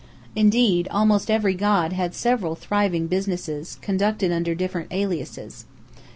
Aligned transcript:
Indeed, 0.35 0.87
almost 0.89 1.29
every 1.29 1.53
god 1.53 1.93
had 1.93 2.15
several 2.15 2.55
thriving 2.55 3.05
businesses, 3.05 3.77
conducted 3.83 4.31
under 4.31 4.55
different 4.55 4.87
aliases. 4.89 5.65